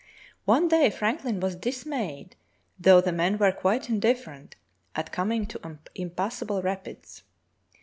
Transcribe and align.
One 0.45 0.67
day 0.67 0.89
Franklin 0.89 1.39
was 1.39 1.55
dismayed, 1.55 2.35
though 2.79 3.01
the 3.01 3.11
men 3.11 3.37
were 3.37 3.51
quite 3.51 3.87
indifferent, 3.87 4.55
at 4.95 5.11
coming 5.11 5.45
to 5.45 5.77
impassable 5.93 6.63
rapids. 6.63 7.21